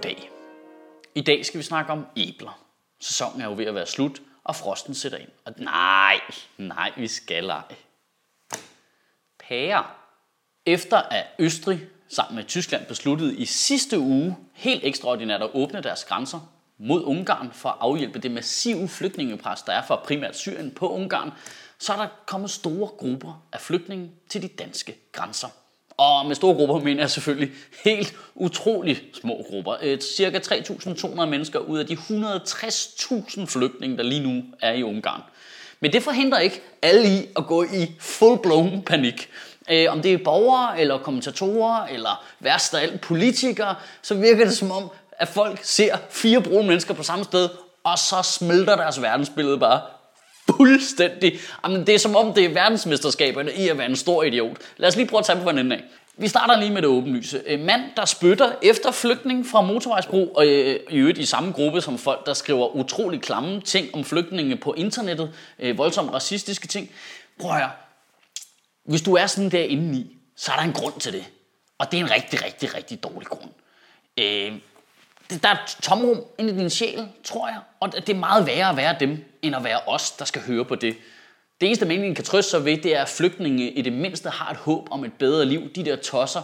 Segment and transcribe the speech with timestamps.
[0.00, 0.30] Goddag.
[1.14, 2.64] I dag skal vi snakke om æbler.
[3.00, 5.28] Sæsonen er jo ved at være slut, og frosten sætter ind.
[5.44, 6.20] Og nej,
[6.58, 7.74] nej, vi skal ej.
[9.48, 9.96] Pærer.
[10.66, 16.04] Efter at Østrig sammen med Tyskland besluttede i sidste uge helt ekstraordinært at åbne deres
[16.04, 16.40] grænser
[16.78, 21.32] mod Ungarn for at afhjælpe det massive flygtningepres, der er fra primært Syrien på Ungarn,
[21.78, 25.48] så er der kommet store grupper af flygtninge til de danske grænser.
[26.00, 27.50] Og med store grupper mener jeg selvfølgelig
[27.84, 29.76] helt utrolig små grupper.
[29.82, 35.22] Et cirka 3.200 mennesker ud af de 160.000 flygtninge, der lige nu er i Ungarn.
[35.80, 39.28] Men det forhindrer ikke alle i at gå i full-blown panik.
[39.70, 44.56] Øh, om det er borgere, eller kommentatorer, eller værst af alt politikere, så virker det
[44.56, 47.48] som om, at folk ser fire brune mennesker på samme sted,
[47.84, 49.80] og så smelter deres verdensbillede bare
[50.56, 51.38] fuldstændig.
[51.64, 54.56] Jamen, det er som om, det er verdensmesterskaberne i at være en stor idiot.
[54.76, 55.82] Lad os lige prøve at tage på den enden af.
[56.16, 57.42] Vi starter lige med det åbenlyse.
[57.46, 61.80] En mand, der spytter efter flygtning fra motorvejsbro, og øh, i øvrigt i samme gruppe
[61.80, 66.90] som folk, der skriver utrolig klamme ting om flygtninge på internettet, øh, voldsomt racistiske ting.
[67.40, 67.70] Prøv at høre.
[68.84, 71.24] Hvis du er sådan der indeni, så er der en grund til det.
[71.78, 73.50] Og det er en rigtig, rigtig, rigtig dårlig grund.
[74.18, 74.52] Øh,
[75.42, 77.58] der er et tomrum inde i din sjæl, tror jeg.
[77.80, 80.64] Og det er meget værre at være dem, end at være os, der skal høre
[80.64, 80.96] på det.
[81.60, 84.50] Det eneste, man kan trøste sig ved, det er, at flygtninge i det mindste har
[84.50, 85.72] et håb om et bedre liv.
[85.74, 86.42] De der tosser,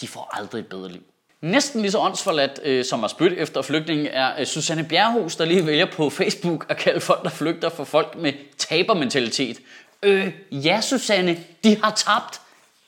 [0.00, 1.02] de får aldrig et bedre liv.
[1.40, 5.44] Næsten lige så åndsforladt øh, som at spyt efter flygtninge er øh, Susanne Bjerghus, der
[5.44, 9.58] lige vælger på Facebook at kalde folk, der flygter for folk med tabermentalitet.
[10.02, 12.40] Øh, ja Susanne, de har tabt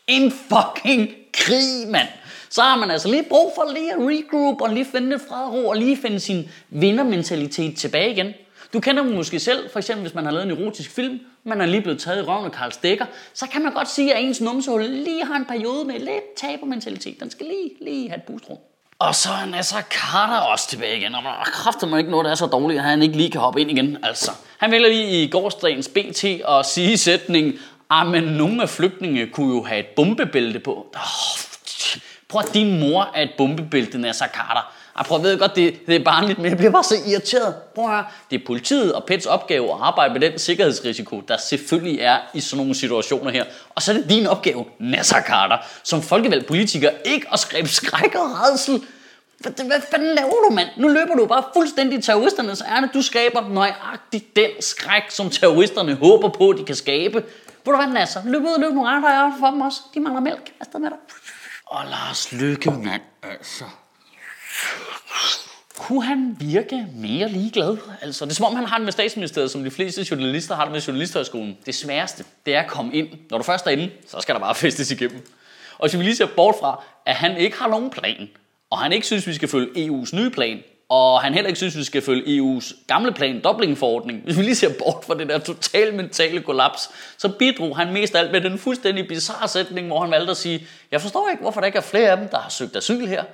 [0.06, 2.08] en fucking krig, mand
[2.50, 5.44] så har man altså lige brug for lige at regroup og lige finde lidt fred
[5.44, 8.32] og ro og lige finde sin vindermentalitet tilbage igen.
[8.72, 11.60] Du kender dem måske selv, for eksempel hvis man har lavet en erotisk film, man
[11.60, 14.24] er lige blevet taget i røven af Karl Stikker, så kan man godt sige, at
[14.24, 17.20] ens numsehul lige har en periode med lidt tabermentalitet.
[17.20, 18.58] Den skal lige, lige have et boostrum.
[18.98, 22.30] Og så er Nasser Carter også tilbage igen, og man kræfter mig ikke noget, der
[22.30, 23.96] er så dårligt, at han ikke lige kan hoppe ind igen.
[24.02, 27.52] Altså, han vælger lige i gårdsdagens BT og sige sætningen,
[27.90, 30.86] ah, men nogle af flygtninge kunne jo have et bombebælte på.
[30.94, 31.47] Oh,
[32.28, 34.72] Prøv at din mor er et bombebælte, Nasser Carter.
[34.98, 37.54] Jeg prøv, ved godt, det, det er barnligt, men jeg bliver bare så irriteret.
[37.74, 38.04] Prøv at høre.
[38.30, 42.40] Det er politiet og PETs opgave at arbejde med den sikkerhedsrisiko, der selvfølgelig er i
[42.40, 43.44] sådan nogle situationer her.
[43.74, 48.14] Og så er det din opgave, Nasser Carter, som folkevalgt politiker, ikke at skrive skræk
[48.14, 48.82] og redsel.
[49.38, 50.68] Hvad, hvad fanden laver du, mand?
[50.76, 52.90] Nu løber du bare fuldstændig terroristernes ærne.
[52.94, 57.14] Du skaber nøjagtigt den skræk, som terroristerne håber på, de kan skabe.
[57.64, 58.20] Ved du hvad, Nasser?
[58.24, 59.80] Løb ud og løb nogle andre for dem også.
[59.94, 60.52] De mangler mælk.
[60.60, 60.98] Afsted med dig.
[61.70, 63.64] Og Lars Lykke, mand, altså.
[65.76, 67.76] Kunne han virke mere ligeglad?
[68.02, 70.64] Altså, det er som om, han har det med statsministeriet, som de fleste journalister har
[70.64, 71.58] det med journalisthøjskolen.
[71.66, 73.08] Det sværeste, det er at komme ind.
[73.30, 75.26] Når du først er inde, så skal der bare festes igennem.
[75.78, 78.28] Og hvis vi lige ser bort fra, at han ikke har nogen plan,
[78.70, 81.76] og han ikke synes, vi skal følge EU's nye plan, og han heller ikke synes,
[81.76, 84.22] vi skal følge EU's gamle plan, Dublin-forordning.
[84.24, 88.16] Hvis vi lige ser bort fra det der totale mentale kollaps, så bidrog han mest
[88.16, 91.60] alt med den fuldstændig bizarre sætning, hvor han valgte at sige, jeg forstår ikke, hvorfor
[91.60, 93.24] der ikke er flere af dem, der har søgt asyl her.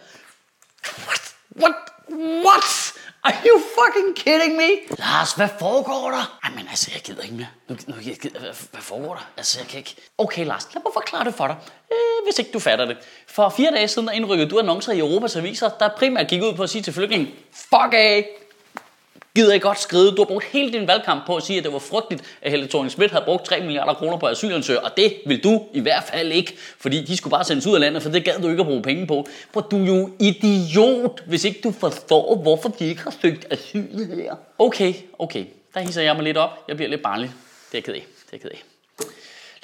[1.08, 1.34] What?
[1.56, 1.74] What?
[2.44, 2.94] What?
[3.24, 4.96] Are you fucking kidding me?
[4.98, 6.38] Lars, hvad foregår der?
[6.44, 7.46] Jamen altså, jeg gider ikke mere.
[7.68, 9.30] Nu, nu, jeg gider, hvad, hvad foregår der?
[9.36, 9.96] Altså, jeg kan ikke...
[10.18, 11.56] Okay, Lars, lad mig forklare det for dig,
[12.24, 12.96] hvis ikke du fatter det.
[13.26, 16.52] For fire dage siden, der indrykkede du annoncer i Europas aviser, der primært gik ud
[16.52, 18.26] på at sige til flygtningen, fuck af,
[19.34, 20.10] gider I godt skride.
[20.10, 22.68] Du har brugt hele din valgkamp på at sige, at det var frygteligt, at Helle
[22.68, 26.04] thorning Schmidt havde brugt 3 milliarder kroner på asylansøgere, og det vil du i hvert
[26.04, 28.60] fald ikke, fordi de skulle bare sendes ud af landet, for det gad du ikke
[28.60, 29.26] at bruge penge på.
[29.52, 34.14] For du er jo idiot, hvis ikke du forstår, hvorfor de ikke har søgt asyl
[34.14, 34.34] her.
[34.58, 35.44] Okay, okay.
[35.74, 36.50] Der hisser jeg mig lidt op.
[36.68, 37.32] Jeg bliver lidt barnlig.
[37.72, 38.00] Det er jeg ked af.
[38.00, 38.73] Det er jeg ked af.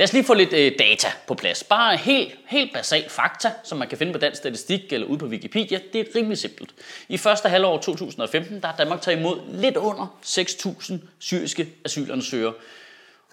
[0.00, 1.64] Lad os lige få lidt øh, data på plads.
[1.64, 5.26] Bare helt, helt basalt fakta, som man kan finde på dansk statistik eller ude på
[5.26, 5.80] Wikipedia.
[5.92, 6.74] Det er rimelig simpelt.
[7.08, 12.52] I første halvår 2015, der har Danmark taget imod lidt under 6.000 syriske asylansøgere.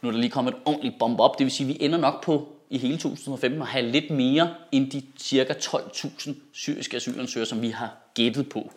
[0.01, 1.97] Nu er der lige kommet et ordentligt bombe op, det vil sige, at vi ender
[1.97, 7.47] nok på i hele 2015 at have lidt mere end de cirka 12.000 syriske asylansøgere,
[7.47, 8.71] som vi har gættet på.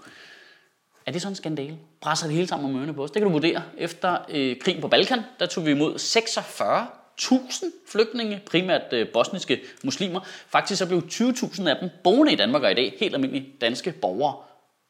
[1.07, 1.79] Er det sådan en skandale?
[2.01, 3.11] Presser det hele sammen om ørerne på os?
[3.11, 3.63] Det kan du vurdere.
[3.79, 6.87] Efter øh, krigen på Balkan, der tog vi imod 46
[7.21, 10.21] 1000 flygtninge, primært øh, bosniske muslimer.
[10.49, 13.93] Faktisk så blev 20.000 af dem boende i Danmark og i dag helt almindelige danske
[13.93, 14.35] borgere.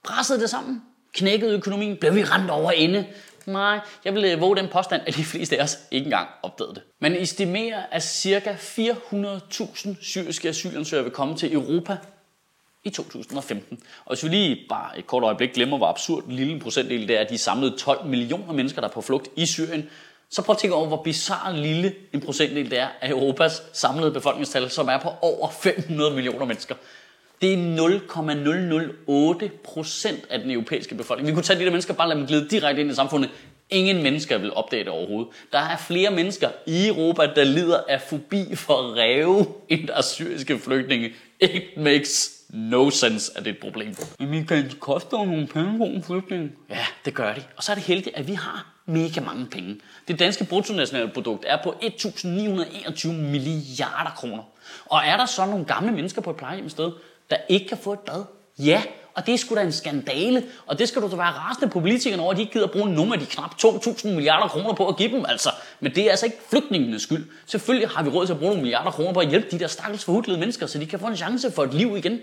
[0.05, 0.82] Pressede det sammen?
[1.12, 1.97] Knækkede økonomien?
[1.97, 3.06] Blev vi rent over ende?
[3.47, 6.75] Nej, jeg vil øh, våge den påstand, at de fleste af os ikke engang opdagede
[6.75, 6.82] det.
[7.00, 8.56] Man estimerer, at ca.
[8.61, 11.97] 400.000 syriske asylansøgere vil komme til Europa
[12.85, 13.79] i 2015.
[14.05, 17.21] Og hvis vi lige bare et kort øjeblik glemmer, hvor absurd en lille procentdel det
[17.21, 19.91] er, de samlede 12 millioner mennesker, der er på flugt i Syrien,
[20.31, 24.12] så prøv at tænke over, hvor bizarre lille en procentdel det er af Europas samlede
[24.12, 26.75] befolkningstal, som er på over 500 millioner mennesker.
[27.43, 31.29] Det er 0,008 procent af den europæiske befolkning.
[31.29, 33.31] Vi kunne tage de der mennesker bare lade dem glide direkte ind i samfundet.
[33.71, 35.32] Ingen mennesker vil opdage det overhovedet.
[35.53, 40.03] Der er flere mennesker i Europa, der lider af fobi for ræve, end der er
[40.03, 41.12] syriske flygtninge.
[41.41, 43.97] It makes no sense, at det er et problem.
[44.19, 46.53] Men Michael, det koster jo nogle penge på en flygtning.
[46.71, 47.47] Ja, det gør det.
[47.56, 49.81] Og så er det heldigt, at vi har mega mange penge.
[50.08, 54.42] Det danske bruttonationale produkt er på 1.921 milliarder kroner.
[54.87, 56.92] Og er der så nogle gamle mennesker på et plejehjem sted,
[57.31, 58.25] der ikke kan få et bad?
[58.58, 58.82] Ja,
[59.14, 60.44] og det er sgu da en skandale.
[60.66, 62.94] Og det skal du da være rasende på politikerne over, at de ikke gider bruge
[62.94, 65.50] nogle af de knap 2.000 milliarder kroner på at give dem, altså.
[65.81, 67.26] Men det er altså ikke flygtningenes skyld.
[67.46, 69.66] Selvfølgelig har vi råd til at bruge nogle milliarder kroner på at hjælpe de der
[69.66, 72.20] stakkels forhudlede mennesker, så de kan få en chance for et liv igen.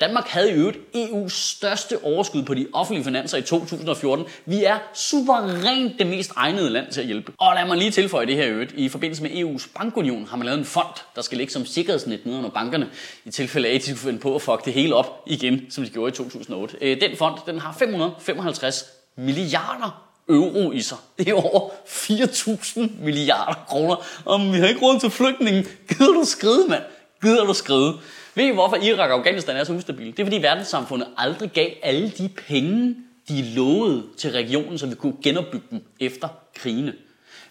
[0.00, 4.26] Danmark havde i øvrigt EU's største overskud på de offentlige finanser i 2014.
[4.46, 7.32] Vi er suverænt det mest egnede land til at hjælpe.
[7.38, 8.72] Og lad mig lige tilføje det her i øvrigt.
[8.72, 12.26] I forbindelse med EU's bankunion har man lavet en fond, der skal ligge som sikkerhedsnet
[12.26, 12.88] nedenunder bankerne,
[13.24, 15.84] i tilfælde af, at de skulle finde på at fuck det hele op igen, som
[15.84, 16.76] de gjorde i 2008.
[16.80, 18.84] Øh, den fond den har 555
[19.16, 20.98] milliarder euro i sig.
[21.18, 23.96] Det er over 4.000 milliarder kroner.
[24.24, 25.66] Og vi har ikke råd til flygtningen.
[25.88, 26.82] Gider du skride, mand?
[27.24, 27.94] Gider du skride?
[28.34, 30.10] Ved I, hvorfor Irak og Afghanistan er så ustabile?
[30.10, 32.96] Det er, fordi verdenssamfundet aldrig gav alle de penge,
[33.28, 36.92] de lovede til regionen, så vi kunne genopbygge dem efter krigene.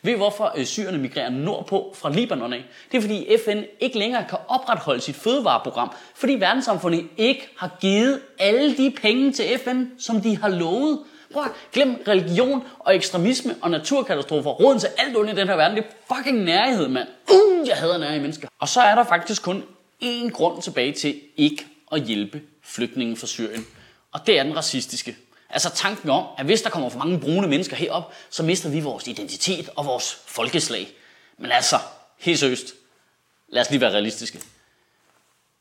[0.02, 2.66] Ved I, hvorfor øh, syrerne migrerer nordpå fra Libanon af?
[2.92, 8.20] Det er, fordi FN ikke længere kan opretholde sit fødevareprogram, fordi verdenssamfundet ikke har givet
[8.40, 11.00] alle de penge til FN, som de har lovet.
[11.34, 14.52] Prøv at glem religion og ekstremisme og naturkatastrofer.
[14.52, 17.08] Råden til alt ondt i den her verden, det er fucking nærhed, mand.
[17.32, 18.48] Uh, jeg hader nærige mennesker.
[18.60, 19.64] Og så er der faktisk kun
[20.04, 23.66] én grund tilbage til ikke at hjælpe flygtninge fra Syrien.
[24.12, 25.18] Og det er den racistiske.
[25.50, 28.80] Altså tanken om, at hvis der kommer for mange brune mennesker herop, så mister vi
[28.80, 30.88] vores identitet og vores folkeslag.
[31.38, 31.80] Men altså,
[32.20, 32.74] helt seriøst,
[33.48, 34.42] lad os lige være realistiske.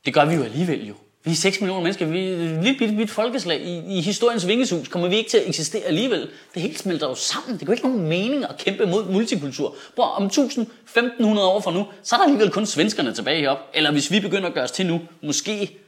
[0.05, 0.95] Det gør vi jo alligevel jo.
[1.25, 3.61] Vi er 6 millioner mennesker, vi er et lille bitte, bitte folkeslag.
[3.61, 6.29] I, I historiens vingeshus kommer vi ikke til at eksistere alligevel.
[6.55, 7.59] Det hele smelter jo sammen.
[7.59, 9.77] Det går ikke nogen mening at kæmpe mod multikultur.
[9.97, 13.65] Prøv, om 1000-1500 år fra nu, så er der alligevel kun svenskerne tilbage heroppe.
[13.75, 15.79] Eller hvis vi begynder at gøre os til nu, måske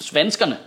[0.00, 0.58] svenskerne.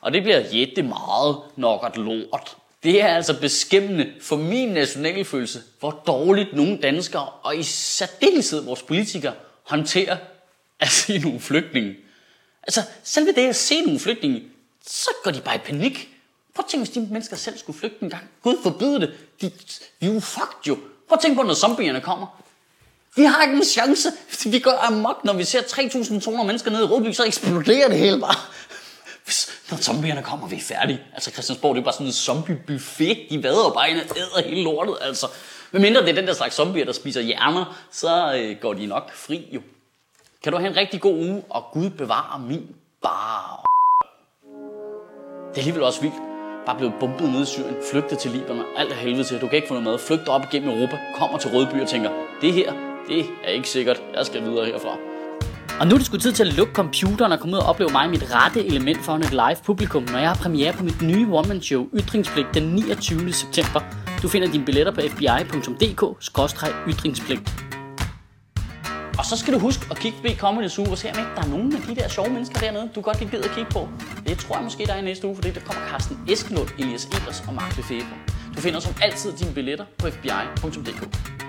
[0.00, 2.56] Og det bliver jette meget nok at lort.
[2.82, 8.82] Det er altså beskæmmende for min nationalfølelse, hvor dårligt nogle danskere, og i særdeleshed vores
[8.82, 9.32] politikere,
[9.62, 10.16] håndterer
[10.80, 11.94] at se nogle flygtninge.
[12.66, 14.42] Altså, selve det at se nogle flygtninge,
[14.86, 16.08] så går de bare i panik.
[16.54, 18.22] Prøv at tænke, hvis de mennesker selv skulle flygte en gang.
[18.42, 19.14] Gud forbyde det.
[19.40, 19.50] De,
[20.00, 20.74] vi er jo fucked jo.
[21.08, 22.26] Prøv at tænke på, når zombierne kommer.
[23.16, 24.08] Vi har ikke en chance.
[24.44, 28.20] Vi går amok, når vi ser 3.200 mennesker nede i Rødby, så eksploderer det hele
[28.20, 28.34] bare.
[29.70, 31.00] Når zombierne kommer, vi er færdige.
[31.14, 33.26] Altså Christiansborg, det er bare sådan en zombie-buffet.
[33.30, 35.26] De vader bare ind og æder hele lortet, altså.
[35.72, 38.86] Men mindre det er den der slags zombier, der spiser hjerner, så øh, går de
[38.86, 39.60] nok fri jo.
[40.44, 42.66] Kan du have en rigtig god uge, og Gud bevare min
[43.02, 43.64] bar.
[45.48, 46.14] Det er alligevel også vildt.
[46.66, 49.56] Bare blevet bumpet ned i Syrien, flygtet til Libanon, alt er helvede til, du kan
[49.56, 52.10] ikke få noget mad, flygter op igennem Europa, kommer til Rødby og tænker,
[52.40, 52.72] det her,
[53.08, 54.96] det er ikke sikkert, jeg skal videre herfra.
[55.80, 57.92] Og nu er det sgu tid til at lukke computeren og komme ud og opleve
[57.92, 61.02] mig i mit rette element foran et live publikum, når jeg har premiere på mit
[61.02, 63.32] nye one-man-show Ytringspligt den 29.
[63.32, 63.80] september.
[64.22, 67.63] Du finder dine billetter på fbi.dk-ytringspligt.
[69.18, 71.42] Og så skal du huske at kigge på Comedy Zoo og se om ikke der
[71.42, 73.88] er nogen af de der sjove mennesker dernede, du godt kan gide at kigge på.
[74.26, 77.04] Det tror jeg måske, der er i næste uge, fordi der kommer Carsten Eskelund, Elias
[77.06, 78.16] Elers og Mark Lefebvre.
[78.56, 81.43] Du finder som altid dine billetter på fbi.dk.